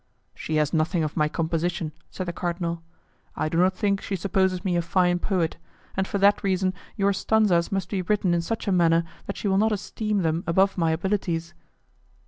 "She 0.33 0.55
has 0.55 0.73
nothing 0.73 1.03
of 1.03 1.15
my 1.15 1.27
composition," 1.29 1.91
said 2.09 2.25
the 2.27 2.33
cardinal; 2.33 2.81
"I 3.35 3.49
do 3.49 3.59
not 3.59 3.75
think 3.75 4.01
she 4.01 4.15
supposes 4.15 4.65
me 4.65 4.75
a 4.75 4.81
fine 4.81 5.19
poet, 5.19 5.57
and 5.95 6.07
for 6.07 6.17
that 6.17 6.43
reason 6.43 6.73
your 6.97 7.13
stanzas 7.13 7.71
must 7.71 7.87
be 7.89 8.01
written 8.01 8.33
in 8.33 8.41
such 8.41 8.67
a 8.67 8.71
manner 8.71 9.03
that 9.27 9.37
she 9.37 9.47
will 9.47 9.59
not 9.59 9.71
esteem 9.71 10.23
them 10.23 10.43
above 10.47 10.75
my 10.75 10.89
abilities." 10.89 11.53